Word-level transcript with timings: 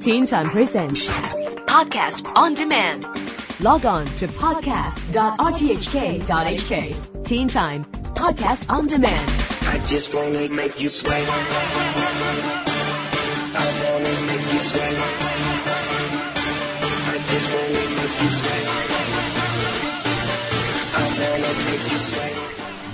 Teen 0.00 0.26
Time 0.26 0.50
Presents 0.50 1.06
Podcast 1.66 2.26
on 2.36 2.54
demand. 2.54 3.04
Log 3.62 3.86
on 3.86 4.04
to 4.16 4.26
podcast.rthk.hk. 4.26 7.24
Teen 7.24 7.46
Time 7.46 7.84
Podcast 7.84 8.68
on 8.68 8.88
Demand. 8.88 9.30
I 9.62 9.78
just 9.86 10.12
wanna 10.12 10.48
make 10.48 10.80
you 10.80 10.88
sweat. 10.88 11.22
I 13.54 13.66
wanna 13.84 14.20
make 14.26 14.52
you 14.52 14.58
sweat. 14.58 14.94
I 17.06 17.18
just 17.30 17.54
wanna 17.54 17.84
make 17.94 18.20
you 18.20 18.28
sweat. 18.34 18.66
I 20.96 20.98
wanna 21.20 21.52
make 21.70 21.84
you 21.92 21.98
sweat. 21.98 22.34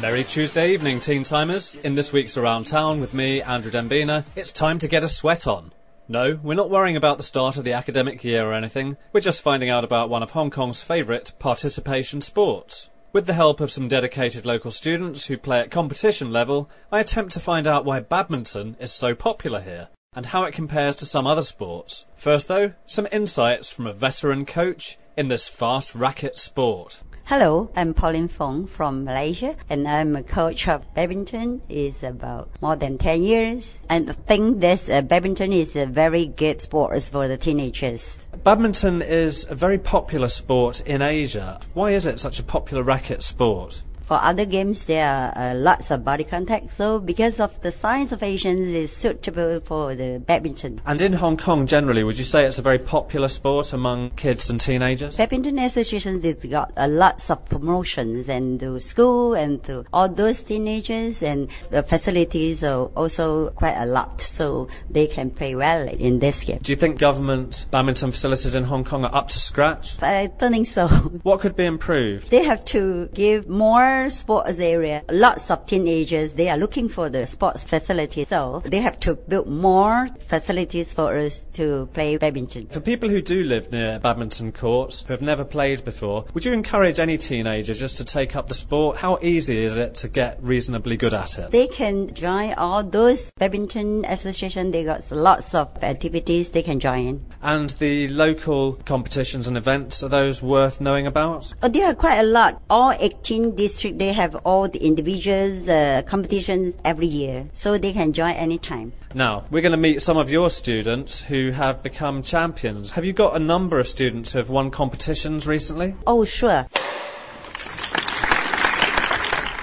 Merry 0.03 0.25
Tuesday 0.25 0.75
evening, 0.75 1.01
Teen 1.01 1.23
Timers. 1.25 1.77
In 1.77 1.95
this 1.95 2.13
week's 2.13 2.37
Around 2.37 2.67
Town 2.67 3.01
with 3.01 3.15
me, 3.15 3.41
Andrew 3.41 3.73
Dembina, 3.73 4.27
it's 4.37 4.53
time 4.53 4.79
to 4.81 4.87
get 4.87 5.03
a 5.03 5.09
sweat 5.09 5.47
on. 5.47 5.73
No, 6.11 6.41
we're 6.43 6.55
not 6.55 6.71
worrying 6.71 6.97
about 6.97 7.19
the 7.19 7.23
start 7.23 7.57
of 7.57 7.63
the 7.63 7.75
academic 7.75 8.25
year 8.25 8.45
or 8.45 8.53
anything. 8.53 8.97
We're 9.13 9.21
just 9.21 9.43
finding 9.43 9.71
out 9.71 9.85
about 9.85 10.11
one 10.11 10.25
of 10.25 10.31
Hong 10.31 10.51
Kong's 10.51 10.83
favourite 10.83 11.31
participation 11.39 12.21
sports. 12.21 12.89
With 13.13 13.27
the 13.27 13.35
help 13.35 13.61
of 13.61 13.71
some 13.71 13.87
dedicated 13.87 14.45
local 14.45 14.73
students 14.73 15.27
who 15.27 15.39
play 15.39 15.61
at 15.61 15.71
competition 15.71 16.33
level, 16.33 16.69
I 16.91 16.99
attempt 16.99 17.33
to 17.35 17.41
find 17.41 17.69
out 17.69 17.85
why 17.85 18.01
badminton 18.01 18.75
is 18.81 18.91
so 18.91 19.15
popular 19.15 19.61
here 19.61 19.87
and 20.13 20.27
how 20.27 20.43
it 20.43 20.53
compares 20.53 20.97
to 20.97 21.07
some 21.07 21.29
other 21.29 21.45
sports. 21.45 22.07
First 22.17 22.49
though, 22.49 22.73
some 22.87 23.07
insights 23.13 23.73
from 23.73 23.87
a 23.87 23.93
veteran 23.93 24.47
coach 24.47 24.99
in 25.17 25.29
this 25.29 25.47
fast 25.47 25.95
racket 25.95 26.37
sport. 26.37 27.05
Hello, 27.31 27.71
I'm 27.77 27.95
Pauline 27.95 28.27
Fong 28.27 28.67
from 28.67 29.05
Malaysia 29.05 29.55
and 29.69 29.87
I'm 29.87 30.17
a 30.17 30.23
coach 30.25 30.67
of 30.67 30.83
badminton 30.95 31.63
is 31.69 32.03
about 32.03 32.51
more 32.61 32.75
than 32.75 32.99
10 32.99 33.23
years 33.23 33.79
and 33.89 34.11
I 34.11 34.15
think 34.15 34.59
this 34.59 34.89
uh, 34.89 35.01
badminton 35.03 35.53
is 35.53 35.77
a 35.77 35.87
very 35.87 36.27
good 36.27 36.61
sport 36.61 37.01
for 37.01 37.29
the 37.29 37.37
teenagers. 37.37 38.19
Badminton 38.43 39.01
is 39.01 39.47
a 39.49 39.55
very 39.55 39.79
popular 39.79 40.27
sport 40.27 40.81
in 40.81 41.03
Asia. 41.03 41.61
Why 41.73 41.93
is 41.93 42.05
it 42.05 42.19
such 42.19 42.41
a 42.41 42.43
popular 42.43 42.83
racket 42.83 43.23
sport? 43.23 43.85
For 44.11 44.19
other 44.21 44.45
games, 44.45 44.87
there 44.87 45.07
are 45.07 45.33
uh, 45.39 45.55
lots 45.55 45.93
of 45.93 46.05
body 46.05 46.25
contact. 46.25 46.73
So 46.73 46.99
because 46.99 47.39
of 47.39 47.61
the 47.61 47.71
size 47.71 48.11
of 48.11 48.25
Asians, 48.25 48.67
is 48.67 48.91
suitable 48.91 49.61
for 49.61 49.95
the 49.95 50.19
badminton. 50.19 50.81
And 50.85 51.01
in 51.01 51.13
Hong 51.13 51.37
Kong 51.37 51.65
generally, 51.69 52.03
would 52.03 52.19
you 52.19 52.25
say 52.25 52.45
it's 52.45 52.59
a 52.59 52.63
very 52.63 52.81
popular 52.81 53.29
sport 53.29 53.73
among 53.73 54.11
kids 54.17 54.51
and 54.51 54.61
teenagers? 54.61 55.17
Badminton 55.17 55.61
associations, 55.61 56.23
they've 56.23 56.51
got 56.51 56.73
uh, 56.77 56.89
lots 56.89 57.31
of 57.31 57.45
promotions 57.49 58.29
and 58.29 58.59
to 58.59 58.81
school 58.81 59.35
and 59.35 59.63
to 59.67 59.85
all 59.93 60.09
those 60.09 60.43
teenagers 60.43 61.23
and 61.23 61.49
the 61.71 61.85
facilities 61.85 62.65
are 62.65 62.87
also 62.97 63.51
quite 63.51 63.77
a 63.77 63.87
lot. 63.87 64.21
So 64.21 64.67
they 64.91 65.07
can 65.07 65.31
play 65.31 65.55
well 65.55 65.87
in 65.87 66.19
this 66.19 66.43
game. 66.43 66.59
Do 66.63 66.73
you 66.73 66.77
think 66.77 66.99
government 66.99 67.67
badminton 67.71 68.11
facilities 68.11 68.57
in 68.57 68.65
Hong 68.65 68.83
Kong 68.83 69.05
are 69.05 69.15
up 69.15 69.29
to 69.29 69.39
scratch? 69.39 70.03
I 70.03 70.33
don't 70.37 70.51
think 70.51 70.67
so. 70.67 70.89
What 71.23 71.39
could 71.39 71.55
be 71.55 71.65
improved? 71.65 72.29
They 72.33 72.43
have 72.43 72.65
to 72.77 73.09
give 73.15 73.49
more 73.49 74.00
sports 74.09 74.59
area. 74.59 75.03
Lots 75.11 75.51
of 75.51 75.67
teenagers, 75.67 76.33
they 76.33 76.49
are 76.49 76.57
looking 76.57 76.89
for 76.89 77.11
the 77.11 77.27
sports 77.27 77.65
facilities. 77.65 78.29
So 78.29 78.63
they 78.65 78.81
have 78.81 78.99
to 79.01 79.15
build 79.15 79.49
more 79.49 80.09
facilities 80.27 80.95
for 80.95 81.17
us 81.17 81.45
to 81.55 81.89
play 81.93 82.17
badminton. 82.17 82.69
For 82.69 82.81
people 82.81 83.09
who 83.09 83.21
do 83.21 83.45
live 83.45 83.71
near 83.73 83.99
badminton 83.99 84.53
courts, 84.53 85.03
who 85.03 85.13
have 85.13 85.23
never 85.23 85.45
played 85.45 85.85
before, 85.85 86.25
would 86.33 86.45
you 86.45 86.53
encourage 86.53 86.99
any 86.99 87.19
teenager 87.19 87.75
just 87.75 87.97
to 87.99 88.05
take 88.05 88.37
up 88.37 88.49
the 88.49 88.55
sport? 88.55 88.97
How 88.97 89.19
easy 89.21 89.63
is 89.65 89.77
it 89.77 89.97
to 89.97 90.09
get 90.09 90.43
reasonably 90.43 90.97
good 90.97 91.13
at 91.13 91.39
it? 91.39 91.51
They 91.51 91.67
can 91.67 92.15
join 92.15 92.55
all 92.55 92.85
those 92.85 93.31
badminton 93.33 94.05
association. 94.05 94.71
They 94.71 94.85
got 94.85 95.11
lots 95.11 95.55
of 95.55 95.83
activities 95.83 96.51
they 96.51 96.63
can 96.63 96.79
join 96.79 97.07
in. 97.07 97.27
And 97.43 97.71
the 97.71 98.09
local 98.09 98.75
competitions 98.85 99.49
and 99.49 99.57
events, 99.57 100.03
are 100.03 100.09
those 100.09 100.43
worth 100.43 100.81
knowing 100.81 101.07
about? 101.07 101.53
Oh, 101.63 101.69
there 101.69 101.87
are 101.87 101.95
quite 101.95 102.19
a 102.19 102.23
lot. 102.23 102.63
All 102.71 102.93
18 102.93 103.57
districts, 103.57 103.90
they 103.93 104.13
have 104.13 104.35
all 104.45 104.69
the 104.69 104.79
individuals 104.79 105.69
uh, 105.69 106.03
competitions 106.07 106.77
every 106.85 107.07
year. 107.07 107.49
So 107.53 107.79
they 107.79 107.93
can 107.93 108.13
join 108.13 108.35
anytime. 108.35 108.93
Now, 109.15 109.45
we're 109.51 109.63
going 109.63 109.73
to 109.73 109.79
meet 109.79 110.03
some 110.03 110.17
of 110.17 110.31
your 110.31 110.51
students 110.51 111.21
who 111.21 111.51
have 111.51 111.83
become 111.83 112.23
champions. 112.23 112.93
Have 112.93 113.05
you 113.05 113.13
got 113.13 113.35
a 113.35 113.41
number 113.41 113.81
of 113.81 113.89
students 113.89 114.33
who 114.33 114.39
have 114.39 114.51
won 114.51 114.71
competitions 114.71 115.47
recently? 115.47 115.97
Oh, 116.07 116.25
sure. 116.25 116.67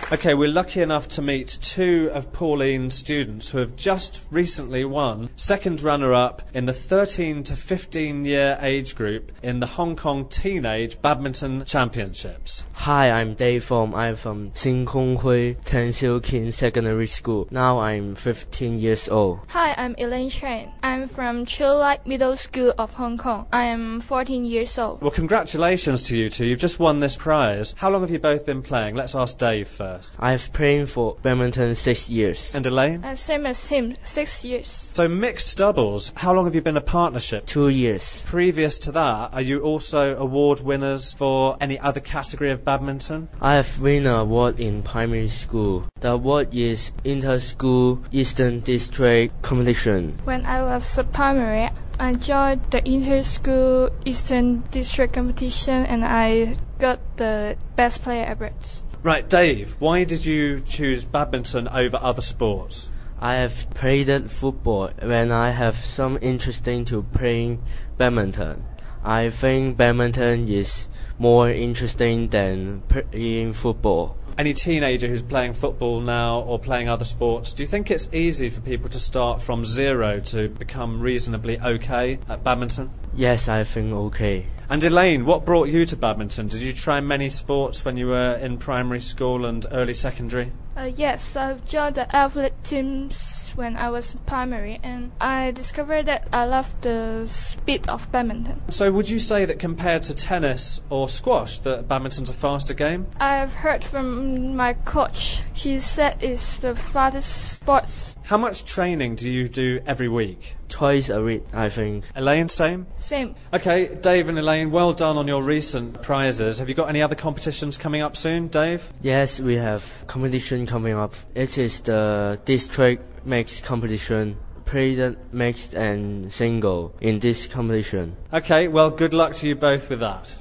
Okay, 0.10 0.34
we're 0.36 0.48
lucky 0.48 0.82
enough 0.82 1.10
to 1.10 1.22
meet 1.22 1.58
two 1.62 2.10
of 2.14 2.32
Pauline's 2.32 2.94
students 2.94 3.50
who 3.50 3.58
have 3.58 3.76
just 3.76 4.24
recently 4.32 4.86
won 4.86 5.30
second 5.36 5.82
runner 5.82 6.14
up 6.14 6.44
in 6.54 6.66
the 6.66 6.72
13 6.72 7.44
to 7.44 7.58
15 7.58 8.24
year 8.24 8.58
age 8.62 8.96
group 8.96 9.34
in 9.44 9.60
the 9.60 9.66
Hong 9.66 9.98
Kong 9.98 10.30
Teenage 10.30 11.02
Badminton 11.02 11.66
Championships. 11.66 12.64
Hi, 12.72 13.12
I'm 13.12 13.34
Dave 13.34 13.66
Fong. 13.66 13.94
I'm 13.96 14.16
from 14.16 14.54
Sheng 14.56 14.86
Kung 14.86 15.18
Hui 15.18 15.56
Tang 15.66 15.92
Siu 15.92 16.22
Kin 16.22 16.54
Secondary 16.54 17.08
School. 17.08 17.50
Now 17.52 17.80
I'm 17.80 18.16
15 18.16 18.80
years 18.80 19.10
old. 19.10 19.42
Hi, 19.50 19.74
I'm 19.78 19.94
Elaine 19.98 20.30
Chen. 20.30 20.72
I'm 20.84 21.10
from 21.10 21.46
Chiu 21.46 21.66
Chulai 21.66 22.06
Middle 22.06 22.38
School 22.38 22.74
of 22.78 22.94
Hong 22.94 23.18
Kong. 23.18 23.46
I 23.52 23.66
am 23.66 24.00
14 24.00 24.46
years 24.46 24.80
old. 24.80 25.02
Well, 25.02 25.12
congratulations 25.12 26.02
to 26.04 26.18
you 26.18 26.30
two. 26.30 26.46
You've 26.46 26.60
just 26.60 26.80
won 26.80 27.02
this 27.02 27.18
prize. 27.18 27.76
How 27.78 27.90
long 27.90 28.00
have 28.04 28.10
you 28.12 28.20
both 28.20 28.46
been 28.46 28.62
playing? 28.62 28.96
Let's 28.96 29.14
ask 29.14 29.38
Dave 29.38 29.68
first. 29.68 29.97
I've 30.20 30.52
played 30.54 30.90
for 30.90 31.18
badminton 31.22 31.76
six 31.76 32.10
years. 32.10 32.54
And 32.54 32.66
Elaine? 32.66 33.04
Uh, 33.04 33.16
same 33.16 33.46
as 33.46 33.68
him, 33.68 33.96
six 34.04 34.44
years. 34.44 34.68
So, 34.94 35.08
mixed 35.08 35.58
doubles, 35.58 36.12
how 36.16 36.34
long 36.34 36.46
have 36.46 36.56
you 36.56 36.62
been 36.62 36.78
a 36.78 36.82
partnership? 36.82 37.46
Two 37.46 37.70
years. 37.70 38.24
Previous 38.26 38.78
to 38.80 38.92
that, 38.94 39.34
are 39.34 39.42
you 39.42 39.62
also 39.62 40.16
award 40.18 40.62
winners 40.62 41.14
for 41.14 41.58
any 41.62 41.80
other 41.80 42.00
category 42.00 42.52
of 42.52 42.64
badminton? 42.64 43.30
I 43.42 43.56
have 43.56 43.80
won 43.80 44.06
an 44.06 44.08
award 44.08 44.60
in 44.60 44.84
primary 44.84 45.30
school. 45.30 45.86
The 46.00 46.12
award 46.12 46.54
is 46.54 46.92
Inter-School 47.04 48.04
Eastern 48.12 48.60
District 48.62 49.42
Competition. 49.42 50.18
When 50.24 50.46
I 50.46 50.62
was 50.62 50.98
a 50.98 51.04
primary, 51.04 51.70
I 52.00 52.14
joined 52.14 52.62
the 52.70 52.88
inter-school 52.88 53.90
Eastern 54.06 54.62
District 54.72 55.14
competition 55.14 55.86
and 55.86 56.06
I 56.06 56.56
got 56.78 57.00
the 57.18 57.58
best 57.76 58.02
player 58.02 58.32
awards. 58.32 58.84
Right, 59.04 59.30
Dave, 59.30 59.76
why 59.80 60.04
did 60.04 60.26
you 60.26 60.60
choose 60.60 61.06
badminton 61.06 61.68
over 61.68 61.98
other 62.02 62.22
sports? 62.22 62.90
I 63.20 63.36
have 63.36 63.70
played 63.72 64.30
football 64.30 64.90
when 65.02 65.32
I 65.32 65.52
have 65.52 65.76
some 65.76 66.20
interest 66.22 66.68
into 66.68 67.04
playing 67.04 67.62
badminton. 67.98 68.64
I 69.04 69.30
think 69.30 69.78
badminton 69.78 70.50
is 70.50 70.88
more 71.18 71.50
interesting 71.50 72.28
than 72.28 72.82
playing 72.90 73.54
football. 73.54 74.18
Any 74.38 74.54
teenager 74.54 75.08
who's 75.08 75.24
playing 75.24 75.54
football 75.54 76.00
now 76.00 76.42
or 76.42 76.60
playing 76.60 76.90
other 76.90 77.06
sports, 77.06 77.54
do 77.54 77.64
you 77.64 77.68
think 77.68 77.90
it's 77.90 78.08
easy 78.12 78.52
for 78.52 78.62
people 78.62 78.88
to 78.90 79.00
start 79.00 79.42
from 79.42 79.66
zero 79.66 80.20
to 80.20 80.50
become 80.50 81.00
reasonably 81.00 81.60
okay 81.60 82.20
at 82.30 82.44
badminton? 82.44 82.92
Yes, 83.16 83.48
I 83.48 83.64
think 83.64 83.94
okay. 83.94 84.46
And 84.70 84.84
Elaine, 84.84 85.26
what 85.26 85.46
brought 85.46 85.70
you 85.70 85.86
to 85.86 85.96
badminton? 85.96 86.50
Did 86.50 86.62
you 86.62 86.74
try 86.74 87.00
many 87.00 87.30
sports 87.30 87.86
when 87.86 87.96
you 87.96 88.08
were 88.08 88.34
in 88.34 88.58
primary 88.58 89.00
school 89.00 89.46
and 89.46 89.66
early 89.72 89.94
secondary? 89.94 90.52
Uh, 90.76 90.92
yes, 90.94 91.38
I 91.38 91.54
joined 91.66 91.96
the 91.96 92.14
athletic 92.14 92.62
teams 92.64 93.54
when 93.56 93.78
I 93.78 93.90
was 93.90 94.14
in 94.14 94.20
primary, 94.20 94.80
and 94.84 95.12
I 95.22 95.52
discovered 95.52 96.06
that 96.08 96.28
I 96.34 96.44
love 96.44 96.76
the 96.82 97.26
speed 97.28 97.88
of 97.88 98.12
badminton. 98.12 98.62
So, 98.70 98.92
would 98.92 99.10
you 99.10 99.20
say 99.20 99.46
that 99.46 99.58
compared 99.58 100.04
to 100.04 100.14
tennis 100.14 100.82
or 100.90 101.08
squash, 101.08 101.60
that 101.60 101.88
badminton's 101.88 102.30
a 102.30 102.34
faster 102.34 102.74
game? 102.74 103.08
I've 103.22 103.54
heard 103.54 103.86
from 103.86 104.54
my 104.58 104.74
coach. 104.74 105.44
He 105.54 105.80
said 105.80 106.18
it's 106.22 106.58
the 106.58 106.76
fastest 106.76 107.54
sports. 107.54 108.20
How 108.24 108.38
much 108.38 108.66
training 108.66 109.16
do 109.16 109.30
you 109.30 109.48
do 109.48 109.80
every 109.88 110.10
week? 110.10 110.57
Twice 110.70 111.10
a 111.10 111.22
week, 111.22 111.44
I 111.54 111.70
think. 111.70 112.06
Elaine, 112.16 112.50
same? 112.50 112.88
Same. 112.98 113.36
Okay, 113.54 113.88
Dave 113.96 114.30
and 114.30 114.38
Elaine, 114.38 114.72
well 114.72 114.94
done 114.94 115.18
on 115.18 115.28
your 115.28 115.42
recent 115.42 116.02
prizes. 116.02 116.60
Have 116.60 116.70
you 116.70 116.76
got 116.76 116.90
any 116.90 117.02
other 117.02 117.16
competitions 117.16 117.78
coming 117.78 118.02
up 118.02 118.18
soon, 118.18 118.48
Dave? 118.48 118.90
Yes, 119.02 119.40
we 119.40 119.56
have 119.56 119.84
competition 120.08 120.66
coming 120.66 120.94
up. 120.94 121.16
It 121.36 121.58
is 121.58 121.82
the 121.82 122.40
district 122.46 123.26
mixed 123.26 123.64
competition. 123.64 124.38
Play 124.66 124.96
the 124.96 125.16
mixed 125.32 125.74
and 125.74 126.32
single 126.32 126.94
in 127.00 127.20
this 127.20 127.48
competition. 127.48 128.18
Okay, 128.34 128.68
well, 128.68 128.90
good 128.90 129.14
luck 129.14 129.34
to 129.36 129.48
you 129.48 129.56
both 129.56 129.90
with 129.90 130.02
that. 130.02 130.34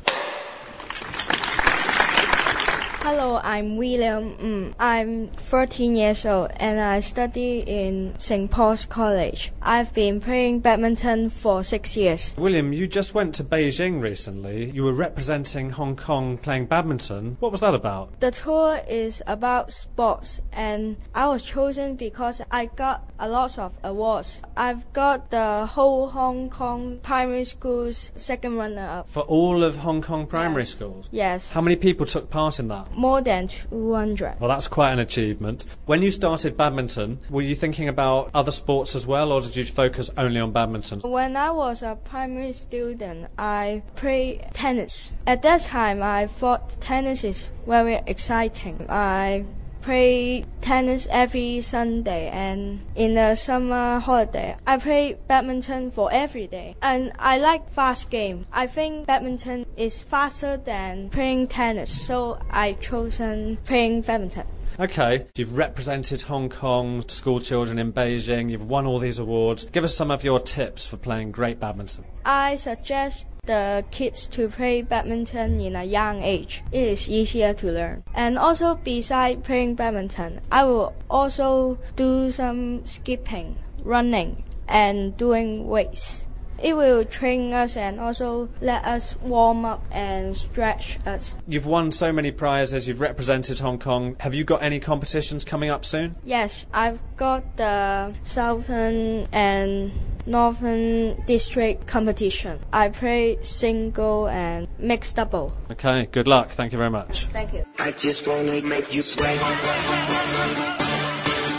Hello, 3.06 3.38
I'm 3.40 3.76
William. 3.76 4.34
Mm, 4.36 4.74
I'm 4.80 5.28
13 5.28 5.94
years 5.94 6.26
old 6.26 6.50
and 6.56 6.80
I 6.80 6.98
study 6.98 7.60
in 7.60 8.14
St. 8.18 8.50
Paul's 8.50 8.84
College. 8.84 9.52
I've 9.62 9.94
been 9.94 10.20
playing 10.20 10.58
badminton 10.58 11.30
for 11.30 11.62
six 11.62 11.96
years. 11.96 12.34
William, 12.36 12.72
you 12.72 12.88
just 12.88 13.14
went 13.14 13.32
to 13.36 13.44
Beijing 13.44 14.02
recently. 14.02 14.72
You 14.72 14.82
were 14.82 14.92
representing 14.92 15.70
Hong 15.70 15.94
Kong 15.94 16.36
playing 16.36 16.66
badminton. 16.66 17.36
What 17.38 17.52
was 17.52 17.60
that 17.60 17.76
about? 17.76 18.18
The 18.18 18.32
tour 18.32 18.80
is 18.88 19.22
about 19.28 19.72
sports 19.72 20.40
and 20.52 20.96
I 21.14 21.28
was 21.28 21.44
chosen 21.44 21.94
because 21.94 22.42
I 22.50 22.66
got 22.66 23.08
a 23.20 23.28
lot 23.28 23.56
of 23.56 23.72
awards. 23.84 24.42
I've 24.56 24.92
got 24.92 25.30
the 25.30 25.66
whole 25.66 26.08
Hong 26.08 26.50
Kong 26.50 26.98
primary 27.04 27.44
school's 27.44 28.10
second 28.16 28.56
runner 28.56 28.84
up. 28.84 29.08
For 29.08 29.22
all 29.22 29.62
of 29.62 29.76
Hong 29.76 30.02
Kong 30.02 30.26
primary 30.26 30.62
Yes. 30.62 30.70
schools? 30.70 31.08
Yes, 31.12 31.52
How 31.52 31.60
many 31.60 31.76
people 31.76 32.04
took 32.04 32.30
part 32.30 32.58
in 32.58 32.66
that? 32.66 32.95
More 32.96 33.20
than 33.20 33.48
200. 33.48 34.40
Well, 34.40 34.48
that's 34.48 34.68
quite 34.68 34.92
an 34.92 34.98
achievement. 34.98 35.64
When 35.84 36.02
you 36.02 36.10
started 36.10 36.56
badminton, 36.56 37.20
were 37.30 37.42
you 37.42 37.54
thinking 37.54 37.88
about 37.88 38.30
other 38.34 38.50
sports 38.50 38.94
as 38.94 39.06
well, 39.06 39.32
or 39.32 39.40
did 39.40 39.56
you 39.56 39.64
focus 39.64 40.10
only 40.16 40.40
on 40.40 40.52
badminton? 40.52 41.00
When 41.00 41.36
I 41.36 41.50
was 41.50 41.82
a 41.82 41.96
primary 42.02 42.52
student, 42.52 43.28
I 43.38 43.82
played 43.94 44.46
tennis. 44.54 45.12
At 45.26 45.42
that 45.42 45.62
time, 45.62 46.02
I 46.02 46.26
thought 46.26 46.80
tennis 46.80 47.24
is 47.24 47.48
very 47.66 48.00
exciting. 48.06 48.86
I 48.88 49.44
play 49.82 50.44
tennis 50.60 51.06
every 51.10 51.60
Sunday 51.60 52.28
and 52.28 52.80
in 52.94 53.14
the 53.14 53.34
summer 53.34 53.98
holiday, 53.98 54.56
I 54.66 54.78
play 54.78 55.16
badminton 55.28 55.90
for 55.90 56.12
every 56.12 56.46
day. 56.46 56.76
And 56.82 57.12
I 57.18 57.38
like 57.38 57.70
fast 57.70 58.10
game. 58.10 58.46
I 58.52 58.66
think 58.66 59.06
badminton 59.06 59.66
is 59.76 60.02
faster 60.02 60.56
than 60.56 61.10
playing 61.10 61.48
tennis, 61.48 62.06
so 62.06 62.38
I 62.50 62.72
chosen 62.74 63.58
playing 63.64 64.02
badminton. 64.02 64.46
Okay, 64.78 65.26
you've 65.36 65.56
represented 65.56 66.20
Hong 66.22 66.50
Kong 66.50 67.02
school 67.08 67.40
children 67.40 67.78
in 67.78 67.92
Beijing, 67.92 68.50
you've 68.50 68.68
won 68.68 68.84
all 68.84 68.98
these 68.98 69.18
awards. 69.18 69.64
Give 69.64 69.84
us 69.84 69.94
some 69.94 70.10
of 70.10 70.22
your 70.22 70.38
tips 70.38 70.86
for 70.86 70.98
playing 70.98 71.30
great 71.30 71.58
badminton. 71.58 72.04
I 72.26 72.56
suggest 72.56 73.26
the 73.46 73.84
kids 73.90 74.26
to 74.28 74.48
play 74.48 74.82
badminton 74.82 75.60
in 75.60 75.76
a 75.76 75.84
young 75.84 76.22
age. 76.22 76.62
It 76.72 76.88
is 76.88 77.08
easier 77.08 77.54
to 77.54 77.66
learn. 77.66 78.04
And 78.14 78.38
also 78.38 78.74
beside 78.74 79.44
playing 79.44 79.76
badminton, 79.76 80.40
I 80.50 80.64
will 80.64 80.94
also 81.08 81.78
do 81.96 82.30
some 82.30 82.84
skipping, 82.84 83.56
running, 83.82 84.44
and 84.68 85.16
doing 85.16 85.68
weights. 85.68 86.24
It 86.62 86.74
will 86.74 87.04
train 87.04 87.52
us 87.52 87.76
and 87.76 88.00
also 88.00 88.48
let 88.62 88.84
us 88.86 89.16
warm 89.20 89.66
up 89.66 89.84
and 89.90 90.34
stretch 90.34 90.98
us. 91.04 91.36
You've 91.46 91.66
won 91.66 91.92
so 91.92 92.12
many 92.12 92.30
prizes, 92.30 92.88
you've 92.88 93.00
represented 93.00 93.58
Hong 93.58 93.78
Kong. 93.78 94.16
Have 94.20 94.34
you 94.34 94.42
got 94.42 94.62
any 94.62 94.80
competitions 94.80 95.44
coming 95.44 95.68
up 95.68 95.84
soon? 95.84 96.16
Yes, 96.24 96.64
I've 96.72 97.00
got 97.16 97.58
the 97.58 98.14
Southern 98.24 99.28
and 99.32 99.92
Northern 100.26 101.22
District 101.26 101.86
competition. 101.86 102.58
I 102.72 102.88
play 102.88 103.38
single 103.42 104.28
and 104.28 104.66
mixed 104.78 105.16
double. 105.16 105.52
Okay, 105.70 106.08
good 106.12 106.26
luck. 106.26 106.50
Thank 106.50 106.72
you 106.72 106.78
very 106.78 106.90
much. 106.90 107.26
Thank 107.26 107.52
you. 107.54 107.64
I 107.78 107.92
just 107.92 108.26
wanna 108.26 108.60
make 108.62 108.92
you 108.92 109.02
sweat. 109.02 109.38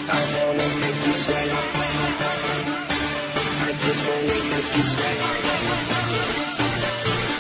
I 0.10 0.22
wanna 0.36 0.68
make 0.82 1.06
you 1.06 1.14
sweat. 1.14 1.50
I 3.60 3.72
just 3.80 4.02
wanna 4.08 4.40
make 4.52 4.76
you 4.76 4.84
sweat. 4.84 5.18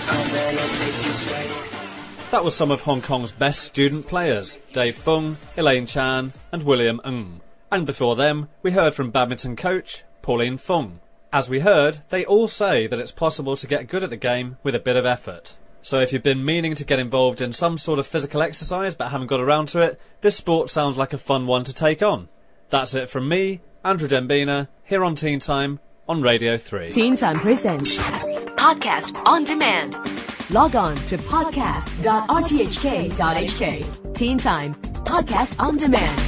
I 0.09 0.17
wanna 0.33 0.65
make 0.79 0.99
you 1.05 1.11
sweat. 1.11 2.31
That 2.31 2.43
was 2.43 2.55
some 2.55 2.71
of 2.71 2.81
Hong 2.81 3.01
Kong's 3.01 3.31
best 3.31 3.63
student 3.63 4.07
players 4.07 4.57
Dave 4.73 4.95
Fung, 4.95 5.37
Elaine 5.55 5.85
Chan, 5.85 6.33
and 6.51 6.63
William 6.63 6.99
Ng. 7.05 7.41
And 7.71 7.85
before 7.85 8.15
them, 8.15 8.47
we 8.63 8.71
heard 8.71 8.95
from 8.95 9.11
badminton 9.11 9.55
coach 9.57 10.03
Pauline 10.21 10.57
Fung. 10.57 10.99
As 11.31 11.49
we 11.49 11.59
heard, 11.59 11.99
they 12.09 12.25
all 12.25 12.47
say 12.47 12.87
that 12.87 12.97
it's 12.99 13.11
possible 13.11 13.55
to 13.57 13.67
get 13.67 13.87
good 13.87 14.03
at 14.03 14.09
the 14.09 14.17
game 14.17 14.57
with 14.63 14.73
a 14.75 14.79
bit 14.79 14.95
of 14.95 15.05
effort. 15.05 15.57
So 15.81 15.99
if 15.99 16.13
you've 16.13 16.23
been 16.23 16.43
meaning 16.43 16.73
to 16.75 16.85
get 16.85 16.99
involved 16.99 17.41
in 17.41 17.53
some 17.53 17.77
sort 17.77 17.99
of 17.99 18.07
physical 18.07 18.41
exercise 18.41 18.95
but 18.95 19.09
haven't 19.09 19.27
got 19.27 19.41
around 19.41 19.67
to 19.69 19.81
it, 19.81 19.99
this 20.21 20.35
sport 20.35 20.69
sounds 20.69 20.97
like 20.97 21.13
a 21.13 21.17
fun 21.17 21.45
one 21.45 21.63
to 21.65 21.73
take 21.73 22.01
on. 22.01 22.29
That's 22.69 22.93
it 22.93 23.09
from 23.09 23.29
me, 23.29 23.61
Andrew 23.83 24.07
Dembina, 24.07 24.69
here 24.83 25.03
on 25.03 25.15
Teen 25.15 25.39
Time 25.39 25.79
on 26.07 26.21
Radio 26.21 26.57
3. 26.57 26.91
Teen 26.91 27.15
Time 27.15 27.39
presents. 27.39 27.97
Podcast 28.55 29.19
on 29.27 29.43
demand. 29.43 29.95
Log 30.49 30.75
on 30.75 30.95
to 31.07 31.17
podcast.rthk.hk. 31.17 34.15
Teen 34.15 34.37
Time 34.37 34.75
Podcast 34.75 35.59
on 35.59 35.75
Demand. 35.77 36.26